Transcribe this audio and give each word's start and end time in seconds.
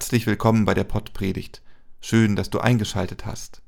Herzlich 0.00 0.26
willkommen 0.26 0.64
bei 0.64 0.72
der 0.72 0.84
Pottpredigt. 0.84 1.60
Schön, 2.00 2.34
dass 2.34 2.48
du 2.48 2.58
eingeschaltet 2.58 3.26
hast. 3.26 3.60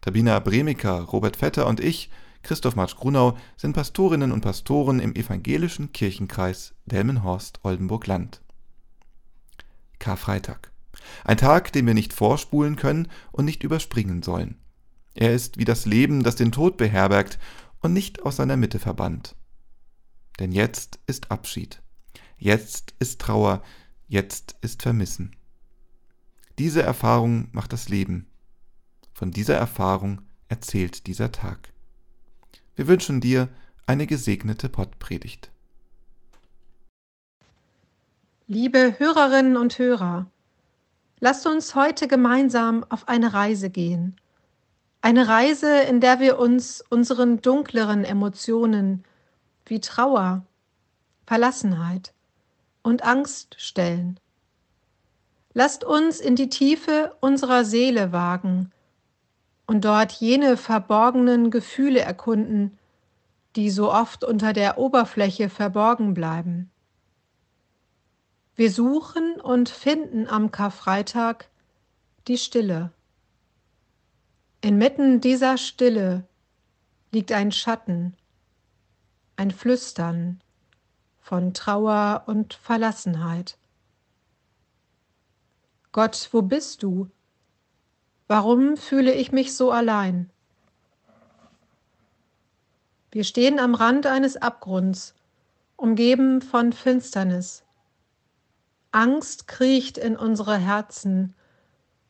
Tabina 0.00 0.38
Bremiker, 0.38 1.02
Robert 1.02 1.36
Vetter 1.36 1.66
und 1.66 1.80
ich, 1.80 2.10
Christoph 2.42 2.76
Marsch-Grunau, 2.76 3.36
sind 3.58 3.74
Pastorinnen 3.74 4.32
und 4.32 4.40
Pastoren 4.40 5.00
im 5.00 5.14
evangelischen 5.14 5.92
Kirchenkreis 5.92 6.72
Delmenhorst-Oldenburg-Land. 6.86 8.40
Karfreitag. 9.98 10.72
Ein 11.24 11.36
Tag, 11.36 11.72
den 11.72 11.86
wir 11.86 11.92
nicht 11.92 12.14
vorspulen 12.14 12.76
können 12.76 13.08
und 13.30 13.44
nicht 13.44 13.62
überspringen 13.62 14.22
sollen. 14.22 14.56
Er 15.12 15.34
ist 15.34 15.58
wie 15.58 15.66
das 15.66 15.84
Leben, 15.84 16.22
das 16.22 16.36
den 16.36 16.52
Tod 16.52 16.78
beherbergt 16.78 17.38
und 17.80 17.92
nicht 17.92 18.22
aus 18.22 18.36
seiner 18.36 18.56
Mitte 18.56 18.78
verbannt. 18.78 19.36
Denn 20.38 20.52
jetzt 20.52 21.00
ist 21.06 21.30
Abschied. 21.30 21.82
Jetzt 22.38 22.94
ist 22.98 23.20
Trauer, 23.20 23.62
jetzt 24.08 24.56
ist 24.62 24.80
Vermissen. 24.80 25.36
Diese 26.60 26.82
Erfahrung 26.82 27.48
macht 27.52 27.72
das 27.72 27.88
Leben. 27.88 28.26
Von 29.14 29.30
dieser 29.30 29.54
Erfahrung 29.54 30.20
erzählt 30.50 31.06
dieser 31.06 31.32
Tag. 31.32 31.72
Wir 32.76 32.86
wünschen 32.86 33.22
dir 33.22 33.48
eine 33.86 34.06
gesegnete 34.06 34.68
Pottpredigt. 34.68 35.50
Liebe 38.46 38.96
Hörerinnen 38.98 39.56
und 39.56 39.78
Hörer, 39.78 40.26
lasst 41.18 41.46
uns 41.46 41.74
heute 41.74 42.08
gemeinsam 42.08 42.84
auf 42.90 43.08
eine 43.08 43.32
Reise 43.32 43.70
gehen. 43.70 44.16
Eine 45.00 45.28
Reise, 45.28 45.80
in 45.84 46.02
der 46.02 46.20
wir 46.20 46.38
uns 46.38 46.84
unseren 46.90 47.40
dunkleren 47.40 48.04
Emotionen 48.04 49.04
wie 49.64 49.80
Trauer, 49.80 50.44
Verlassenheit, 51.26 52.12
und 52.82 53.02
Angst 53.02 53.56
stellen. 53.58 54.20
Lasst 55.62 55.84
uns 55.84 56.20
in 56.20 56.36
die 56.36 56.48
Tiefe 56.48 57.14
unserer 57.20 57.66
Seele 57.66 58.12
wagen 58.12 58.72
und 59.66 59.84
dort 59.84 60.10
jene 60.12 60.56
verborgenen 60.56 61.50
Gefühle 61.50 62.00
erkunden, 62.00 62.78
die 63.56 63.68
so 63.68 63.92
oft 63.92 64.24
unter 64.24 64.54
der 64.54 64.78
Oberfläche 64.78 65.50
verborgen 65.50 66.14
bleiben. 66.14 66.70
Wir 68.56 68.70
suchen 68.70 69.38
und 69.38 69.68
finden 69.68 70.28
am 70.28 70.50
Karfreitag 70.50 71.50
die 72.26 72.38
Stille. 72.38 72.90
Inmitten 74.62 75.20
dieser 75.20 75.58
Stille 75.58 76.24
liegt 77.10 77.32
ein 77.32 77.52
Schatten, 77.52 78.16
ein 79.36 79.50
Flüstern, 79.50 80.40
von 81.20 81.52
Trauer 81.52 82.22
und 82.24 82.54
Verlassenheit. 82.54 83.58
Gott, 85.92 86.28
wo 86.30 86.42
bist 86.42 86.84
du? 86.84 87.10
Warum 88.28 88.76
fühle 88.76 89.12
ich 89.12 89.32
mich 89.32 89.56
so 89.56 89.72
allein? 89.72 90.30
Wir 93.10 93.24
stehen 93.24 93.58
am 93.58 93.74
Rand 93.74 94.06
eines 94.06 94.36
Abgrunds, 94.36 95.14
umgeben 95.74 96.42
von 96.42 96.72
Finsternis. 96.72 97.64
Angst 98.92 99.48
kriecht 99.48 99.98
in 99.98 100.16
unsere 100.16 100.56
Herzen 100.56 101.34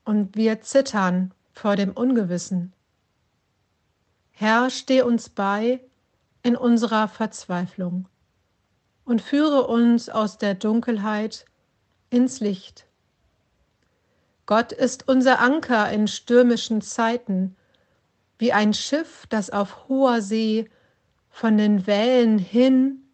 und 0.04 0.36
wir 0.36 0.60
zittern 0.60 1.32
vor 1.54 1.76
dem 1.76 1.92
Ungewissen. 1.92 2.74
Herr, 4.32 4.68
steh 4.68 5.00
uns 5.00 5.30
bei 5.30 5.80
in 6.42 6.54
unserer 6.54 7.08
Verzweiflung 7.08 8.08
und 9.06 9.22
führe 9.22 9.66
uns 9.66 10.10
aus 10.10 10.36
der 10.36 10.54
Dunkelheit 10.54 11.46
ins 12.10 12.40
Licht. 12.40 12.89
Gott 14.50 14.72
ist 14.72 15.06
unser 15.06 15.38
Anker 15.38 15.92
in 15.92 16.08
stürmischen 16.08 16.82
Zeiten, 16.82 17.54
wie 18.36 18.52
ein 18.52 18.74
Schiff, 18.74 19.28
das 19.28 19.50
auf 19.50 19.86
hoher 19.86 20.22
See 20.22 20.68
von 21.28 21.56
den 21.56 21.86
Wellen 21.86 22.36
hin 22.36 23.04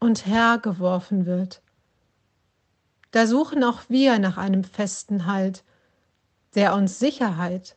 und 0.00 0.26
her 0.26 0.58
geworfen 0.60 1.26
wird. 1.26 1.62
Da 3.12 3.28
suchen 3.28 3.62
auch 3.62 3.82
wir 3.86 4.18
nach 4.18 4.36
einem 4.36 4.64
festen 4.64 5.26
Halt, 5.26 5.62
der 6.56 6.74
uns 6.74 6.98
Sicherheit, 6.98 7.76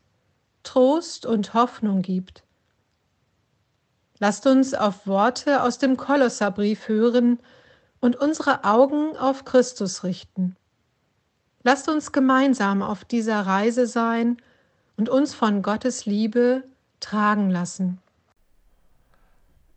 Trost 0.64 1.28
und 1.28 1.54
Hoffnung 1.54 2.02
gibt. 2.02 2.44
Lasst 4.18 4.48
uns 4.48 4.74
auf 4.74 5.06
Worte 5.06 5.62
aus 5.62 5.78
dem 5.78 5.98
Kolosserbrief 5.98 6.88
hören, 6.88 7.38
und 8.00 8.16
unsere 8.16 8.64
Augen 8.64 9.16
auf 9.18 9.46
Christus 9.46 10.04
richten. 10.04 10.58
Lasst 11.64 11.88
uns 11.88 12.12
gemeinsam 12.12 12.82
auf 12.82 13.06
dieser 13.06 13.46
Reise 13.46 13.88
sein 13.88 14.38
und 14.98 15.10
uns 15.10 15.34
von 15.34 15.62
Gottes 15.62 16.06
Liebe 16.06 16.64
tragen 17.00 17.50
lassen. 17.50 18.00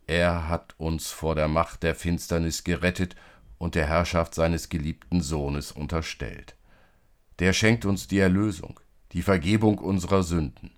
Er 0.06 0.48
hat 0.48 0.74
uns 0.78 1.10
vor 1.10 1.34
der 1.34 1.48
Macht 1.48 1.82
der 1.82 1.94
Finsternis 1.94 2.64
gerettet 2.64 3.16
und 3.58 3.74
der 3.74 3.86
Herrschaft 3.86 4.34
seines 4.34 4.68
geliebten 4.68 5.20
Sohnes 5.20 5.72
unterstellt. 5.72 6.54
Der 7.38 7.52
schenkt 7.52 7.84
uns 7.84 8.06
die 8.06 8.18
Erlösung, 8.18 8.78
die 9.12 9.22
Vergebung 9.22 9.78
unserer 9.78 10.22
Sünden. 10.22 10.70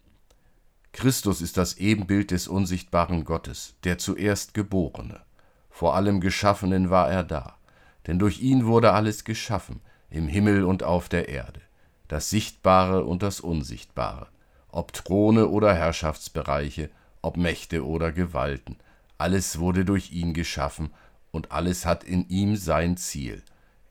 Christus 0.92 1.42
ist 1.42 1.56
das 1.56 1.76
Ebenbild 1.76 2.30
des 2.30 2.48
unsichtbaren 2.48 3.24
Gottes, 3.24 3.74
der 3.84 3.98
zuerst 3.98 4.54
Geborene 4.54 5.22
vor 5.78 5.94
allem 5.94 6.20
Geschaffenen 6.20 6.90
war 6.90 7.08
er 7.08 7.22
da, 7.22 7.56
denn 8.08 8.18
durch 8.18 8.40
ihn 8.40 8.66
wurde 8.66 8.94
alles 8.94 9.22
geschaffen, 9.22 9.80
im 10.10 10.28
Himmel 10.28 10.64
und 10.64 10.82
auf 10.82 11.08
der 11.08 11.28
Erde, 11.28 11.60
das 12.08 12.30
Sichtbare 12.30 13.04
und 13.04 13.22
das 13.22 13.40
Unsichtbare, 13.40 14.28
ob 14.70 14.92
Throne 14.92 15.48
oder 15.48 15.74
Herrschaftsbereiche, 15.74 16.90
ob 17.22 17.36
Mächte 17.36 17.86
oder 17.86 18.12
Gewalten, 18.12 18.76
alles 19.18 19.58
wurde 19.58 19.84
durch 19.84 20.12
ihn 20.12 20.34
geschaffen, 20.34 20.90
und 21.30 21.52
alles 21.52 21.84
hat 21.84 22.04
in 22.04 22.28
ihm 22.28 22.56
sein 22.56 22.96
Ziel. 22.96 23.42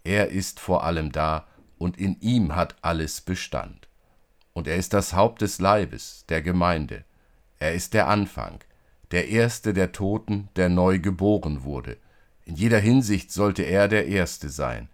Er 0.03 0.29
ist 0.29 0.59
vor 0.59 0.83
allem 0.83 1.11
da, 1.11 1.45
und 1.77 1.97
in 1.97 2.19
ihm 2.19 2.55
hat 2.55 2.75
alles 2.81 3.21
Bestand. 3.21 3.87
Und 4.53 4.67
er 4.67 4.77
ist 4.77 4.93
das 4.93 5.13
Haupt 5.13 5.41
des 5.41 5.59
Leibes, 5.59 6.25
der 6.29 6.41
Gemeinde. 6.41 7.03
Er 7.59 7.73
ist 7.73 7.93
der 7.93 8.07
Anfang, 8.07 8.59
der 9.11 9.27
Erste 9.29 9.73
der 9.73 9.91
Toten, 9.91 10.49
der 10.55 10.69
neu 10.69 10.99
geboren 10.99 11.63
wurde. 11.63 11.97
In 12.45 12.55
jeder 12.55 12.79
Hinsicht 12.79 13.31
sollte 13.31 13.63
er 13.63 13.87
der 13.87 14.07
Erste 14.07 14.49
sein, 14.49 14.89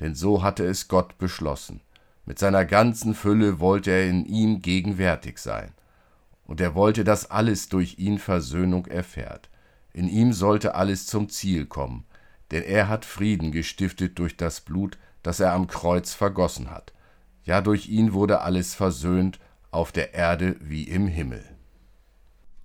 denn 0.00 0.14
so 0.14 0.42
hatte 0.42 0.64
es 0.64 0.88
Gott 0.88 1.18
beschlossen. 1.18 1.80
Mit 2.26 2.38
seiner 2.38 2.64
ganzen 2.64 3.14
Fülle 3.14 3.60
wollte 3.60 3.90
er 3.90 4.08
in 4.08 4.24
ihm 4.24 4.62
gegenwärtig 4.62 5.38
sein. 5.38 5.72
Und 6.46 6.60
er 6.60 6.74
wollte, 6.74 7.04
dass 7.04 7.30
alles 7.30 7.68
durch 7.68 7.98
ihn 7.98 8.18
Versöhnung 8.18 8.86
erfährt. 8.86 9.48
In 9.92 10.08
ihm 10.08 10.32
sollte 10.32 10.74
alles 10.74 11.06
zum 11.06 11.28
Ziel 11.28 11.66
kommen, 11.66 12.04
denn 12.50 12.62
er 12.62 12.88
hat 12.88 13.04
Frieden 13.04 13.52
gestiftet 13.52 14.18
durch 14.18 14.36
das 14.36 14.60
Blut, 14.60 14.98
das 15.22 15.40
er 15.40 15.52
am 15.52 15.66
Kreuz 15.66 16.12
vergossen 16.12 16.70
hat. 16.70 16.92
Ja, 17.44 17.60
durch 17.60 17.88
ihn 17.88 18.12
wurde 18.12 18.40
alles 18.40 18.74
versöhnt, 18.74 19.38
auf 19.70 19.92
der 19.92 20.14
Erde 20.14 20.56
wie 20.60 20.84
im 20.84 21.06
Himmel. 21.06 21.44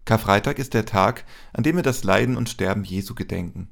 Karfreitag 0.06 0.58
ist 0.58 0.74
der 0.74 0.86
Tag, 0.86 1.26
an 1.54 1.64
dem 1.64 1.76
wir 1.76 1.84
das 1.84 2.04
Leiden 2.04 2.38
und 2.38 2.50
Sterben 2.50 2.84
Jesu 2.84 3.14
gedenken. 3.14 3.70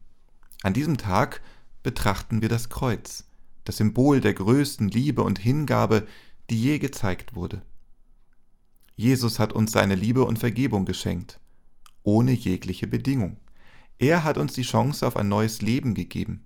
An 0.63 0.73
diesem 0.73 0.97
Tag 0.97 1.41
betrachten 1.83 2.41
wir 2.41 2.49
das 2.49 2.69
Kreuz, 2.69 3.26
das 3.67 3.77
Symbol 3.77 4.21
der 4.21 4.33
größten 4.33 4.87
Liebe 4.87 5.23
und 5.23 5.39
Hingabe, 5.39 6.07
die 6.49 6.61
je 6.61 6.79
gezeigt 6.79 7.35
wurde. 7.35 7.61
Jesus 8.95 9.39
hat 9.39 9.53
uns 9.53 9.71
seine 9.71 9.95
Liebe 9.95 10.23
und 10.23 10.39
Vergebung 10.39 10.85
geschenkt, 10.85 11.39
ohne 12.03 12.31
jegliche 12.31 12.87
Bedingung. 12.87 13.37
Er 13.99 14.23
hat 14.23 14.37
uns 14.37 14.53
die 14.53 14.63
Chance 14.63 15.05
auf 15.05 15.17
ein 15.17 15.27
neues 15.27 15.61
Leben 15.61 15.93
gegeben. 15.93 16.45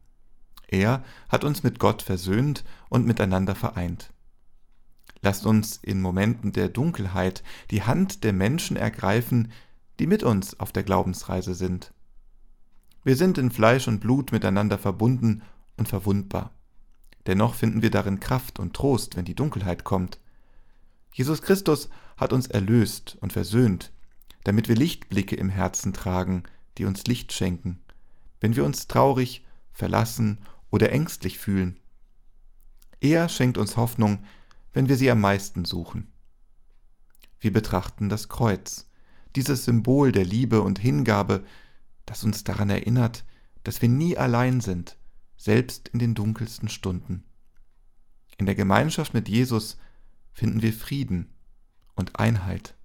Er 0.67 1.03
hat 1.29 1.43
uns 1.43 1.63
mit 1.63 1.79
Gott 1.79 2.01
versöhnt 2.01 2.63
und 2.89 3.05
miteinander 3.05 3.55
vereint. 3.55 4.11
Lasst 5.21 5.45
uns 5.45 5.77
in 5.77 6.01
Momenten 6.01 6.51
der 6.51 6.69
Dunkelheit 6.69 7.43
die 7.69 7.83
Hand 7.83 8.23
der 8.23 8.33
Menschen 8.33 8.77
ergreifen, 8.77 9.51
die 9.99 10.07
mit 10.07 10.23
uns 10.23 10.59
auf 10.59 10.71
der 10.71 10.83
Glaubensreise 10.83 11.53
sind. 11.53 11.93
Wir 13.03 13.15
sind 13.15 13.37
in 13.37 13.51
Fleisch 13.51 13.87
und 13.87 13.99
Blut 13.99 14.31
miteinander 14.31 14.77
verbunden 14.79 15.43
und 15.77 15.87
verwundbar. 15.87 16.51
Dennoch 17.27 17.55
finden 17.55 17.81
wir 17.81 17.91
darin 17.91 18.19
Kraft 18.19 18.59
und 18.59 18.73
Trost, 18.73 19.15
wenn 19.15 19.25
die 19.25 19.35
Dunkelheit 19.35 19.83
kommt. 19.83 20.19
Jesus 21.13 21.41
Christus 21.41 21.89
hat 22.17 22.33
uns 22.33 22.47
erlöst 22.47 23.17
und 23.21 23.33
versöhnt, 23.33 23.91
damit 24.43 24.67
wir 24.67 24.75
Lichtblicke 24.75 25.35
im 25.35 25.49
Herzen 25.49 25.93
tragen, 25.93 26.43
die 26.77 26.85
uns 26.85 27.05
Licht 27.05 27.33
schenken, 27.33 27.79
wenn 28.39 28.55
wir 28.55 28.65
uns 28.65 28.87
traurig, 28.87 29.45
verlassen 29.71 30.39
oder 30.69 30.91
ängstlich 30.91 31.37
fühlen. 31.37 31.79
Er 32.99 33.29
schenkt 33.29 33.57
uns 33.57 33.77
Hoffnung, 33.77 34.23
wenn 34.73 34.89
wir 34.89 34.95
sie 34.95 35.11
am 35.11 35.19
meisten 35.19 35.65
suchen. 35.65 36.07
Wir 37.39 37.51
betrachten 37.51 38.09
das 38.09 38.29
Kreuz, 38.29 38.87
dieses 39.35 39.65
Symbol 39.65 40.11
der 40.11 40.25
Liebe 40.25 40.61
und 40.61 40.79
Hingabe, 40.79 41.43
das 42.05 42.23
uns 42.23 42.43
daran 42.43 42.69
erinnert, 42.69 43.25
dass 43.63 43.81
wir 43.81 43.89
nie 43.89 44.17
allein 44.17 44.61
sind, 44.61 44.97
selbst 45.41 45.87
in 45.87 45.97
den 45.97 46.13
dunkelsten 46.13 46.69
Stunden. 46.69 47.23
In 48.37 48.45
der 48.45 48.53
Gemeinschaft 48.53 49.15
mit 49.15 49.27
Jesus 49.27 49.79
finden 50.33 50.61
wir 50.61 50.71
Frieden 50.71 51.33
und 51.95 52.19
Einheit. 52.19 52.75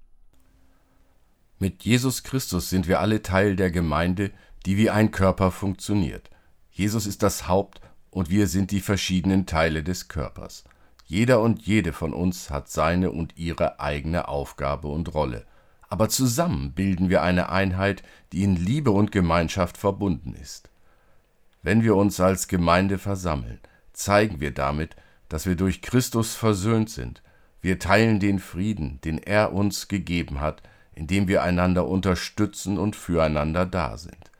Mit 1.58 1.84
Jesus 1.84 2.22
Christus 2.22 2.70
sind 2.70 2.88
wir 2.88 3.00
alle 3.00 3.20
Teil 3.20 3.56
der 3.56 3.70
Gemeinde, 3.70 4.30
die 4.64 4.78
wie 4.78 4.88
ein 4.88 5.10
Körper 5.10 5.50
funktioniert. 5.50 6.30
Jesus 6.70 7.06
ist 7.06 7.22
das 7.22 7.46
Haupt 7.46 7.82
und 8.10 8.30
wir 8.30 8.46
sind 8.46 8.70
die 8.70 8.80
verschiedenen 8.80 9.44
Teile 9.44 9.82
des 9.82 10.08
Körpers. 10.08 10.64
Jeder 11.04 11.42
und 11.42 11.66
jede 11.66 11.92
von 11.92 12.14
uns 12.14 12.48
hat 12.48 12.70
seine 12.70 13.10
und 13.10 13.36
ihre 13.36 13.80
eigene 13.80 14.28
Aufgabe 14.28 14.88
und 14.88 15.12
Rolle. 15.12 15.44
Aber 15.90 16.08
zusammen 16.08 16.72
bilden 16.72 17.10
wir 17.10 17.22
eine 17.22 17.50
Einheit, 17.50 18.02
die 18.32 18.44
in 18.44 18.56
Liebe 18.56 18.92
und 18.92 19.12
Gemeinschaft 19.12 19.76
verbunden 19.76 20.34
ist. 20.34 20.70
Wenn 21.66 21.82
wir 21.82 21.96
uns 21.96 22.20
als 22.20 22.46
Gemeinde 22.46 22.96
versammeln, 22.96 23.58
zeigen 23.92 24.38
wir 24.38 24.52
damit, 24.52 24.94
dass 25.28 25.46
wir 25.46 25.56
durch 25.56 25.82
Christus 25.82 26.36
versöhnt 26.36 26.90
sind. 26.90 27.24
Wir 27.60 27.80
teilen 27.80 28.20
den 28.20 28.38
Frieden, 28.38 29.00
den 29.02 29.18
er 29.18 29.52
uns 29.52 29.88
gegeben 29.88 30.40
hat, 30.40 30.62
indem 30.92 31.26
wir 31.26 31.42
einander 31.42 31.88
unterstützen 31.88 32.78
und 32.78 32.94
füreinander 32.94 33.66
da 33.66 33.98
sind. 33.98 34.30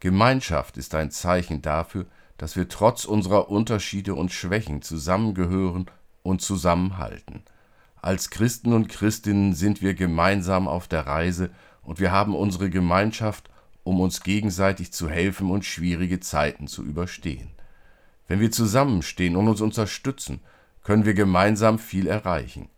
Gemeinschaft 0.00 0.76
ist 0.76 0.94
ein 0.94 1.10
Zeichen 1.10 1.62
dafür, 1.62 2.04
dass 2.36 2.54
wir 2.54 2.68
trotz 2.68 3.06
unserer 3.06 3.48
Unterschiede 3.48 4.14
und 4.14 4.30
Schwächen 4.30 4.82
zusammengehören 4.82 5.86
und 6.22 6.42
zusammenhalten. 6.42 7.44
Als 8.02 8.28
Christen 8.28 8.74
und 8.74 8.90
Christinnen 8.90 9.54
sind 9.54 9.80
wir 9.80 9.94
gemeinsam 9.94 10.68
auf 10.68 10.86
der 10.86 11.06
Reise 11.06 11.48
und 11.80 11.98
wir 11.98 12.12
haben 12.12 12.34
unsere 12.34 12.68
Gemeinschaft, 12.68 13.48
um 13.88 14.00
uns 14.00 14.22
gegenseitig 14.22 14.92
zu 14.92 15.08
helfen 15.08 15.50
und 15.50 15.64
schwierige 15.64 16.20
Zeiten 16.20 16.66
zu 16.66 16.84
überstehen. 16.84 17.48
Wenn 18.26 18.38
wir 18.38 18.50
zusammenstehen 18.50 19.34
und 19.34 19.48
uns 19.48 19.62
unterstützen, 19.62 20.40
können 20.84 21.06
wir 21.06 21.14
gemeinsam 21.14 21.78
viel 21.78 22.06
erreichen. 22.06 22.68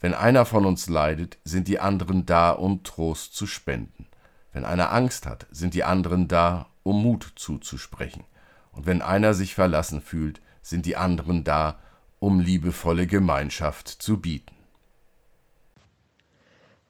Wenn 0.00 0.12
einer 0.12 0.44
von 0.44 0.66
uns 0.66 0.86
leidet, 0.86 1.38
sind 1.44 1.66
die 1.66 1.80
anderen 1.80 2.26
da, 2.26 2.50
um 2.50 2.82
Trost 2.82 3.34
zu 3.34 3.46
spenden. 3.46 4.06
Wenn 4.52 4.66
einer 4.66 4.92
Angst 4.92 5.24
hat, 5.24 5.46
sind 5.50 5.72
die 5.72 5.84
anderen 5.84 6.28
da, 6.28 6.66
um 6.82 7.02
Mut 7.02 7.32
zuzusprechen. 7.36 8.24
Und 8.72 8.84
wenn 8.84 9.00
einer 9.00 9.32
sich 9.32 9.54
verlassen 9.54 10.02
fühlt, 10.02 10.42
sind 10.60 10.84
die 10.84 10.96
anderen 10.96 11.42
da, 11.42 11.78
um 12.18 12.38
liebevolle 12.38 13.06
Gemeinschaft 13.06 13.88
zu 13.88 14.20
bieten. 14.20 14.54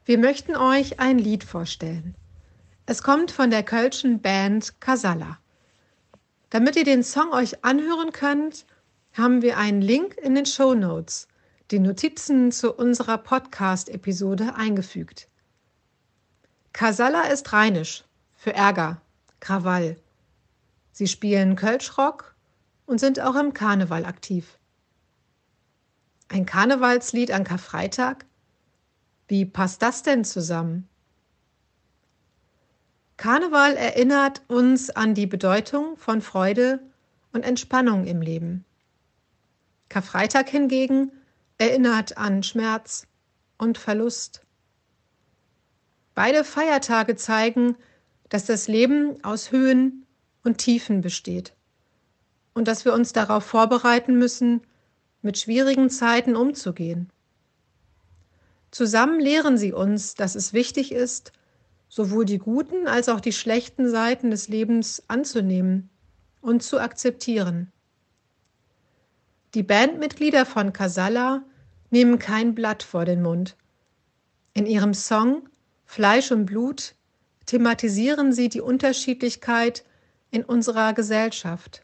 Wir 0.04 0.18
möchten 0.18 0.56
euch 0.56 0.98
ein 0.98 1.18
Lied 1.18 1.44
vorstellen. 1.44 2.16
Es 2.90 3.04
kommt 3.04 3.30
von 3.30 3.50
der 3.50 3.62
kölschen 3.62 4.20
Band 4.20 4.80
Casalla. 4.80 5.38
Damit 6.48 6.74
ihr 6.74 6.82
den 6.82 7.04
Song 7.04 7.30
euch 7.32 7.64
anhören 7.64 8.10
könnt, 8.10 8.66
haben 9.12 9.42
wir 9.42 9.58
einen 9.58 9.80
Link 9.80 10.16
in 10.16 10.34
den 10.34 10.44
Show 10.44 10.74
Notes, 10.74 11.28
die 11.70 11.78
Notizen 11.78 12.50
zu 12.50 12.74
unserer 12.74 13.18
Podcast-Episode 13.18 14.56
eingefügt. 14.56 15.28
Casalla 16.72 17.28
ist 17.28 17.52
rheinisch 17.52 18.02
für 18.34 18.54
Ärger, 18.54 19.00
Krawall. 19.38 19.96
Sie 20.90 21.06
spielen 21.06 21.54
Kölschrock 21.54 22.34
und 22.86 22.98
sind 22.98 23.20
auch 23.20 23.36
im 23.36 23.54
Karneval 23.54 24.04
aktiv. 24.04 24.58
Ein 26.26 26.44
Karnevalslied 26.44 27.30
an 27.30 27.44
Karfreitag? 27.44 28.26
Wie 29.28 29.44
passt 29.44 29.80
das 29.80 30.02
denn 30.02 30.24
zusammen? 30.24 30.89
Karneval 33.20 33.76
erinnert 33.76 34.40
uns 34.48 34.88
an 34.88 35.12
die 35.12 35.26
Bedeutung 35.26 35.98
von 35.98 36.22
Freude 36.22 36.80
und 37.34 37.42
Entspannung 37.42 38.06
im 38.06 38.22
Leben. 38.22 38.64
Karfreitag 39.90 40.48
hingegen 40.48 41.12
erinnert 41.58 42.16
an 42.16 42.42
Schmerz 42.42 43.06
und 43.58 43.76
Verlust. 43.76 44.40
Beide 46.14 46.44
Feiertage 46.44 47.14
zeigen, 47.14 47.76
dass 48.30 48.46
das 48.46 48.68
Leben 48.68 49.22
aus 49.22 49.52
Höhen 49.52 50.06
und 50.42 50.56
Tiefen 50.56 51.02
besteht 51.02 51.52
und 52.54 52.68
dass 52.68 52.86
wir 52.86 52.94
uns 52.94 53.12
darauf 53.12 53.44
vorbereiten 53.44 54.16
müssen, 54.16 54.62
mit 55.20 55.36
schwierigen 55.36 55.90
Zeiten 55.90 56.36
umzugehen. 56.36 57.10
Zusammen 58.70 59.20
lehren 59.20 59.58
sie 59.58 59.74
uns, 59.74 60.14
dass 60.14 60.34
es 60.34 60.54
wichtig 60.54 60.90
ist, 60.90 61.32
sowohl 61.90 62.24
die 62.24 62.38
guten 62.38 62.86
als 62.86 63.08
auch 63.10 63.20
die 63.20 63.32
schlechten 63.32 63.90
Seiten 63.90 64.30
des 64.30 64.48
Lebens 64.48 65.02
anzunehmen 65.08 65.90
und 66.40 66.62
zu 66.62 66.78
akzeptieren. 66.78 67.70
Die 69.54 69.64
Bandmitglieder 69.64 70.46
von 70.46 70.72
Casalla 70.72 71.42
nehmen 71.90 72.20
kein 72.20 72.54
Blatt 72.54 72.84
vor 72.84 73.04
den 73.04 73.20
Mund. 73.20 73.56
In 74.54 74.64
ihrem 74.64 74.94
Song 74.94 75.48
Fleisch 75.84 76.30
und 76.30 76.46
Blut 76.46 76.94
thematisieren 77.46 78.32
sie 78.32 78.48
die 78.48 78.60
Unterschiedlichkeit 78.60 79.84
in 80.30 80.44
unserer 80.44 80.92
Gesellschaft. 80.92 81.82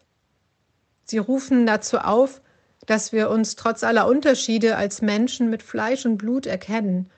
Sie 1.02 1.19
rufen 1.19 1.67
dazu 1.67 1.99
auf, 1.99 2.41
dass 2.87 3.11
wir 3.11 3.31
uns 3.31 3.56
trotz 3.56 3.82
aller 3.82 4.06
Unterschiede 4.06 4.76
als 4.76 5.02
Menschen 5.02 5.50
mit 5.50 5.64
Fleisch 5.64 6.06
und 6.06 6.19
Blut 6.19 6.47
erkennen 6.47 7.11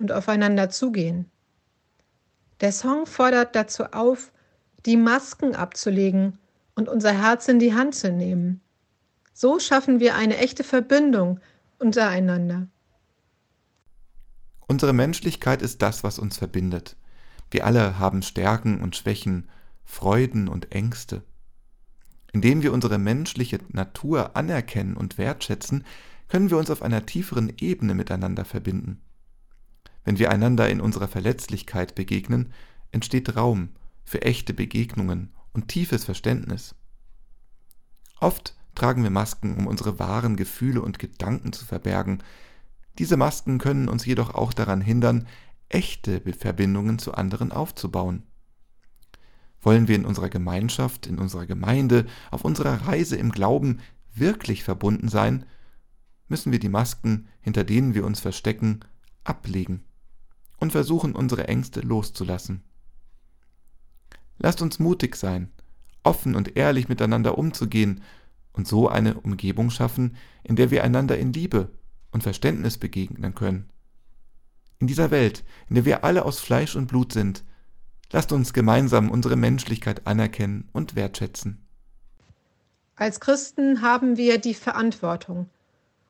und 0.00 0.10
aufeinander 0.10 0.68
zugehen. 0.68 1.30
Der 2.62 2.70
Song 2.70 3.06
fordert 3.06 3.56
dazu 3.56 3.86
auf, 3.86 4.30
die 4.86 4.96
Masken 4.96 5.56
abzulegen 5.56 6.38
und 6.76 6.88
unser 6.88 7.12
Herz 7.12 7.48
in 7.48 7.58
die 7.58 7.74
Hand 7.74 7.96
zu 7.96 8.10
nehmen. 8.10 8.60
So 9.34 9.58
schaffen 9.58 9.98
wir 9.98 10.14
eine 10.14 10.38
echte 10.38 10.62
Verbindung 10.62 11.40
untereinander. 11.80 12.68
Unsere 14.68 14.92
Menschlichkeit 14.92 15.60
ist 15.60 15.82
das, 15.82 16.04
was 16.04 16.20
uns 16.20 16.38
verbindet. 16.38 16.96
Wir 17.50 17.66
alle 17.66 17.98
haben 17.98 18.22
Stärken 18.22 18.80
und 18.80 18.94
Schwächen, 18.94 19.48
Freuden 19.84 20.46
und 20.46 20.72
Ängste. 20.72 21.22
Indem 22.32 22.62
wir 22.62 22.72
unsere 22.72 22.98
menschliche 22.98 23.58
Natur 23.70 24.36
anerkennen 24.36 24.96
und 24.96 25.18
wertschätzen, 25.18 25.84
können 26.28 26.48
wir 26.48 26.58
uns 26.58 26.70
auf 26.70 26.80
einer 26.80 27.04
tieferen 27.06 27.52
Ebene 27.58 27.94
miteinander 27.94 28.44
verbinden. 28.44 29.02
Wenn 30.04 30.18
wir 30.18 30.30
einander 30.30 30.68
in 30.68 30.80
unserer 30.80 31.08
Verletzlichkeit 31.08 31.94
begegnen, 31.94 32.52
entsteht 32.90 33.36
Raum 33.36 33.70
für 34.04 34.22
echte 34.22 34.52
Begegnungen 34.52 35.32
und 35.52 35.68
tiefes 35.68 36.04
Verständnis. 36.04 36.74
Oft 38.20 38.56
tragen 38.74 39.02
wir 39.02 39.10
Masken, 39.10 39.56
um 39.56 39.66
unsere 39.66 39.98
wahren 39.98 40.36
Gefühle 40.36 40.82
und 40.82 40.98
Gedanken 40.98 41.52
zu 41.52 41.64
verbergen. 41.64 42.22
Diese 42.98 43.16
Masken 43.16 43.58
können 43.58 43.88
uns 43.88 44.04
jedoch 44.04 44.34
auch 44.34 44.52
daran 44.52 44.80
hindern, 44.80 45.26
echte 45.68 46.20
Verbindungen 46.32 46.98
zu 46.98 47.14
anderen 47.14 47.52
aufzubauen. 47.52 48.24
Wollen 49.60 49.86
wir 49.86 49.94
in 49.94 50.04
unserer 50.04 50.28
Gemeinschaft, 50.28 51.06
in 51.06 51.18
unserer 51.18 51.46
Gemeinde, 51.46 52.06
auf 52.30 52.44
unserer 52.44 52.86
Reise 52.86 53.16
im 53.16 53.30
Glauben 53.30 53.80
wirklich 54.12 54.64
verbunden 54.64 55.08
sein, 55.08 55.46
müssen 56.28 56.50
wir 56.50 56.58
die 56.58 56.68
Masken, 56.68 57.28
hinter 57.40 57.62
denen 57.62 57.94
wir 57.94 58.04
uns 58.04 58.20
verstecken, 58.20 58.80
ablegen 59.24 59.84
und 60.62 60.70
versuchen, 60.70 61.16
unsere 61.16 61.48
Ängste 61.48 61.80
loszulassen. 61.80 62.62
Lasst 64.38 64.62
uns 64.62 64.78
mutig 64.78 65.16
sein, 65.16 65.50
offen 66.04 66.36
und 66.36 66.56
ehrlich 66.56 66.88
miteinander 66.88 67.36
umzugehen 67.36 68.00
und 68.52 68.68
so 68.68 68.88
eine 68.88 69.14
Umgebung 69.14 69.70
schaffen, 69.70 70.16
in 70.44 70.54
der 70.54 70.70
wir 70.70 70.84
einander 70.84 71.18
in 71.18 71.32
Liebe 71.32 71.70
und 72.12 72.22
Verständnis 72.22 72.78
begegnen 72.78 73.34
können. 73.34 73.70
In 74.78 74.86
dieser 74.86 75.10
Welt, 75.10 75.42
in 75.68 75.74
der 75.74 75.84
wir 75.84 76.04
alle 76.04 76.24
aus 76.24 76.38
Fleisch 76.38 76.76
und 76.76 76.86
Blut 76.86 77.12
sind, 77.12 77.42
lasst 78.12 78.30
uns 78.30 78.52
gemeinsam 78.52 79.10
unsere 79.10 79.34
Menschlichkeit 79.34 80.06
anerkennen 80.06 80.68
und 80.72 80.94
wertschätzen. 80.94 81.66
Als 82.94 83.18
Christen 83.18 83.82
haben 83.82 84.16
wir 84.16 84.38
die 84.38 84.54
Verantwortung, 84.54 85.50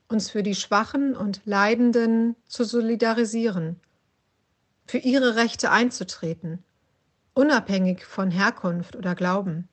uns 0.09 0.29
für 0.29 0.43
die 0.43 0.55
Schwachen 0.55 1.17
und 1.17 1.41
Leidenden 1.47 2.37
zu 2.45 2.65
solidarisieren, 2.65 3.81
für 4.93 4.99
ihre 4.99 5.37
Rechte 5.37 5.71
einzutreten, 5.71 6.63
unabhängig 7.33 8.05
von 8.05 8.31
Herkunft 8.31 8.95
oder 8.95 9.15
Glauben. 9.15 9.71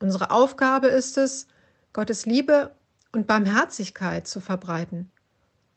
Unsere 0.00 0.32
Aufgabe 0.32 0.88
ist 0.88 1.16
es, 1.18 1.46
Gottes 1.92 2.26
Liebe 2.26 2.74
und 3.12 3.28
Barmherzigkeit 3.28 4.26
zu 4.26 4.40
verbreiten 4.40 5.12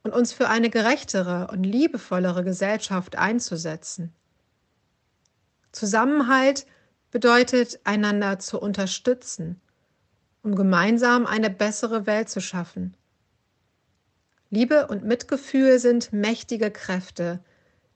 und 0.02 0.12
uns 0.12 0.34
für 0.34 0.50
eine 0.50 0.72
gerechtere 0.72 1.50
und 1.52 1.64
liebevollere 1.64 2.44
Gesellschaft 2.44 3.16
einzusetzen. 3.16 4.12
Zusammenhalt 5.72 6.66
bedeutet, 7.12 7.80
einander 7.84 8.40
zu 8.40 8.60
unterstützen, 8.60 9.62
um 10.42 10.56
gemeinsam 10.56 11.28
eine 11.28 11.52
bessere 11.52 12.08
Welt 12.08 12.28
zu 12.28 12.42
schaffen. 12.42 12.98
Liebe 14.50 14.88
und 14.88 15.04
Mitgefühl 15.04 15.78
sind 15.78 16.12
mächtige 16.12 16.72
Kräfte, 16.72 17.40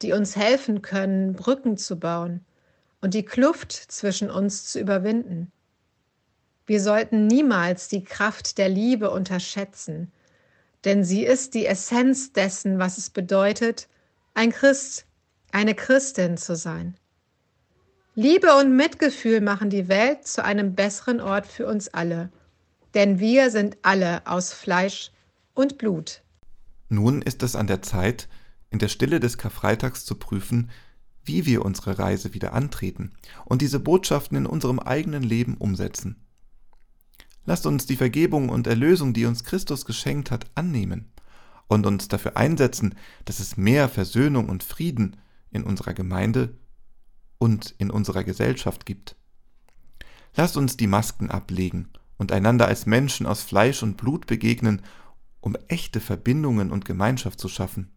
die 0.01 0.13
uns 0.13 0.36
helfen 0.36 0.81
können, 0.81 1.34
Brücken 1.34 1.77
zu 1.77 2.00
bauen 2.00 2.46
und 3.01 3.13
die 3.13 3.25
Kluft 3.25 3.72
zwischen 3.72 4.29
uns 4.29 4.65
zu 4.65 4.79
überwinden. 4.79 5.51
Wir 6.65 6.81
sollten 6.81 7.27
niemals 7.27 7.88
die 7.88 8.03
Kraft 8.03 8.58
der 8.58 8.70
Liebe 8.70 9.12
unterschätzen, 9.12 10.12
denn 10.86 11.03
sie 11.03 11.24
ist 11.24 11.53
die 11.53 11.65
Essenz 11.65 12.34
dessen, 12.34 12.79
was 12.79 12.98
es 12.98 13.10
bedeutet, 13.10 13.88
ein 14.34 14.51
Christ, 14.51 15.05
eine 15.51 15.75
Christin 15.75 16.38
zu 16.38 16.55
sein. 16.55 16.96
Liebe 18.15 18.55
und 18.55 18.75
Mitgefühl 18.75 19.41
machen 19.41 19.70
die 19.70 19.88
Welt 19.88 20.27
zu 20.27 20.43
einem 20.43 20.75
besseren 20.75 21.22
Ort 21.22 21.48
für 21.48 21.65
uns 21.65 21.88
alle, 21.89 22.29
denn 22.93 23.20
wir 23.20 23.51
sind 23.51 23.77
alle 23.81 24.22
aus 24.25 24.53
Fleisch 24.53 25.12
und 25.53 25.77
Blut. 25.77 26.22
Nun 26.89 27.22
ist 27.22 27.41
es 27.41 27.55
an 27.55 27.67
der 27.67 27.81
Zeit, 27.81 28.27
in 28.72 28.80
der 28.80 28.88
Stille 28.88 29.20
des 29.20 29.38
Karfreitags 29.38 30.06
zu 30.06 30.16
prüfen, 30.16 30.72
wie 31.24 31.46
wir 31.46 31.63
unsere 31.63 32.00
Reise 32.00 32.34
wieder 32.34 32.54
antreten 32.54 33.12
und 33.46 33.62
diese 33.62 33.80
Botschaften 33.80 34.38
in 34.38 34.46
unserem 34.48 34.80
eigenen 34.80 35.22
Leben 35.22 35.56
umsetzen. 35.58 36.25
Lasst 37.46 37.66
uns 37.66 37.86
die 37.86 37.96
Vergebung 37.98 38.50
und 38.50 38.66
Erlösung, 38.68 39.13
die 39.13 39.25
uns 39.25 39.44
Christus 39.44 39.86
geschenkt 39.86 40.32
hat, 40.32 40.46
annehmen 40.56 41.12
und 41.68 41.86
uns 41.86 42.08
dafür 42.08 42.38
einsetzen, 42.38 42.96
dass 43.25 43.40
es 43.40 43.58
mehr 43.58 43.90
Versöhnung 43.90 44.50
und 44.50 44.63
Frieden 44.63 45.18
in 45.51 45.63
unserer 45.63 45.94
Gemeinde 45.94 46.58
und 47.38 47.75
in 47.78 47.92
unserer 47.92 48.24
Gesellschaft 48.24 48.86
gibt. 48.86 49.16
Lasst 50.36 50.56
uns 50.58 50.78
die 50.78 50.88
Masken 50.88 51.30
ablegen 51.30 51.90
und 52.18 52.32
einander 52.32 52.68
als 52.68 52.86
Menschen 52.86 53.25
aus 53.25 53.42
Fleisch 53.42 53.84
und 53.84 53.98
Blut 53.98 54.28
begegnen, 54.28 54.82
um 55.40 55.58
echte 55.68 56.00
Verbindungen 56.00 56.72
und 56.72 56.86
Gemeinschaft 56.86 57.40
zu 57.40 57.50
schaffen. 57.50 57.92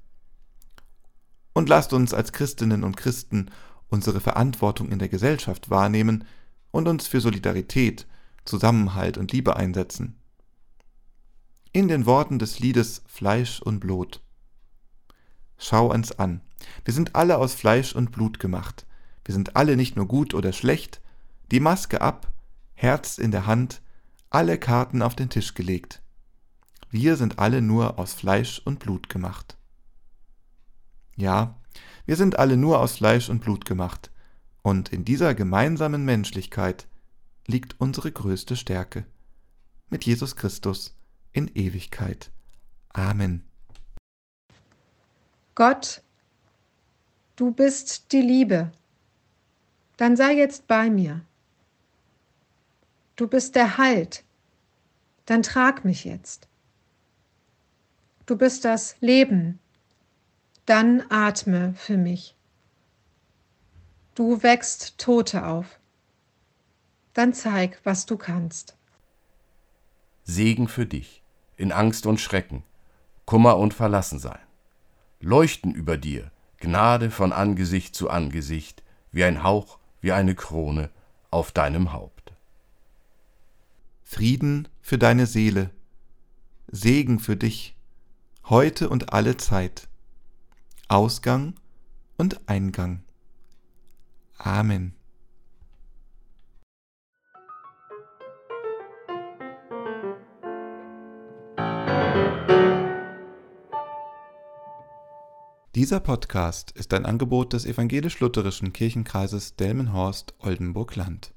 Und 1.54 1.70
lasst 1.70 1.94
uns 1.94 2.12
als 2.12 2.32
Christinnen 2.32 2.84
und 2.84 2.96
Christen 2.99 3.50
unsere 3.88 4.20
Verantwortung 4.20 4.90
in 4.90 4.99
der 4.99 5.08
Gesellschaft 5.08 5.70
wahrnehmen 5.70 6.25
und 6.73 6.88
uns 6.88 7.06
für 7.06 7.20
Solidarität, 7.20 8.06
Zusammenhalt 8.44 9.16
und 9.16 9.32
Liebe 9.32 9.56
einsetzen. 9.56 10.18
In 11.73 11.88
den 11.88 12.04
Worten 12.04 12.38
des 12.38 12.58
Liedes 12.58 13.02
Fleisch 13.06 13.62
und 13.62 13.80
Blut. 13.80 14.20
Schau 15.56 15.90
uns 15.92 16.12
an. 16.18 16.40
Wir 16.84 16.92
sind 16.92 17.14
alle 17.14 17.38
aus 17.38 17.54
Fleisch 17.54 17.94
und 17.94 18.11
Blut 18.11 18.38
gemacht. 18.38 18.87
Wir 19.25 19.34
sind 19.34 19.56
alle 19.56 19.76
nicht 19.76 19.96
nur 19.96 20.06
gut 20.06 20.34
oder 20.34 20.52
schlecht. 20.52 21.00
Die 21.50 21.61
Maske 21.61 22.00
ab, 22.00 22.30
Herz 22.75 23.18
in 23.18 23.30
der 23.30 23.46
Hand, 23.46 23.80
alle 24.30 24.58
Karten 24.58 25.02
auf 25.02 25.14
den 25.14 25.30
Tisch 25.30 25.54
gelegt. 25.54 26.02
Wir 26.90 27.16
sind 27.16 27.38
alle 27.38 27.62
nur 27.62 27.99
aus 27.99 28.14
Fleisch 28.14 28.61
und 28.64 28.80
Blut 28.80 29.08
gemacht. 29.08 29.56
Ja, 31.16 31.59
wir 32.06 32.16
sind 32.16 32.38
alle 32.38 32.56
nur 32.56 32.80
aus 32.80 32.97
Fleisch 32.97 33.28
und 33.28 33.40
Blut 33.40 33.64
gemacht, 33.64 34.11
und 34.62 34.92
in 34.92 35.04
dieser 35.04 35.35
gemeinsamen 35.35 36.04
Menschlichkeit 36.04 36.87
liegt 37.47 37.80
unsere 37.80 38.11
größte 38.11 38.56
Stärke. 38.56 39.04
Mit 39.90 40.04
Jesus 40.04 40.37
Christus 40.37 40.97
in 41.33 41.49
Ewigkeit. 41.54 42.30
Amen. 42.92 43.44
Gott, 45.54 46.02
du 47.37 47.50
bist 47.52 48.12
die 48.12 48.23
Liebe. 48.23 48.73
Dann 49.97 50.16
sei 50.16 50.35
jetzt 50.35 50.66
bei 50.66 50.90
mir. 50.90 51.21
Du 53.16 53.28
bist 53.28 53.54
der 53.54 53.76
Halt. 53.78 54.25
Dann 55.26 55.42
trag 55.42 55.85
mich 55.85 56.04
jetzt. 56.04 56.49
Du 58.26 58.37
bist 58.37 58.64
das 58.64 58.97
Leben 59.00 59.61
dann 60.66 61.04
atme 61.11 61.75
für 61.75 61.97
mich. 61.97 62.35
Du 64.14 64.42
wächst 64.42 64.99
Tote 64.99 65.47
auf. 65.47 65.78
Dann 67.12 67.35
zeig, 67.35 67.80
was 67.85 68.06
du 68.06 68.16
kannst. 68.16 68.76
Segen 70.25 70.68
für 70.68 70.87
dich, 70.87 71.23
in 71.56 71.71
Angst 71.71 72.06
und 72.06 72.21
Schrecken, 72.21 72.62
Kummer 73.26 73.59
und 73.59 73.75
Verlassensein. 73.75 74.38
Leuchten 75.21 75.75
über 75.75 75.97
dir, 75.97 76.30
Gnade 76.59 77.11
von 77.11 77.33
Angesicht 77.33 77.94
zu 77.94 78.09
Angesicht, 78.09 78.83
wie 79.12 79.25
ein 79.25 79.42
Hauch, 79.42 79.78
wie 80.00 80.12
eine 80.12 80.35
Krone 80.35 80.90
auf 81.30 81.52
deinem 81.52 81.92
Haupt. 81.92 82.33
Frieden 84.02 84.68
für 84.80 84.97
deine 84.97 85.26
Seele, 85.26 85.71
Segen 86.68 87.18
für 87.21 87.37
dich, 87.37 87.76
heute 88.44 88.88
und 88.88 89.12
alle 89.12 89.37
Zeit 89.37 89.88
Ausgang 90.88 91.54
und 92.18 92.48
Eingang. 92.48 93.02
Amen. 94.36 94.94
Dieser 105.74 105.98
Podcast 105.98 106.70
ist 106.70 106.94
ein 106.94 107.04
Angebot 107.04 107.52
des 107.52 107.66
evangelisch-lutherischen 107.66 108.72
Kirchenkreises 108.72 109.56
Delmenhorst-Oldenburg-Land. 109.56 111.33